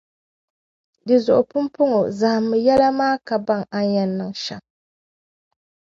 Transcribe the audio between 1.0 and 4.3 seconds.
Dinzuɣu pumpɔŋɔ zahimmi yɛlli maa ka baŋ a ni yɛn